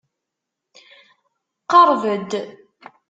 Qṛeb-d! 1.71 2.31